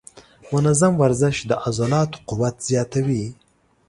منظم 0.51 0.93
ورزش 1.01 1.35
د 1.49 1.51
عضلاتو 1.65 2.17
قوت 2.29 2.55
زیاتوي. 2.69 3.25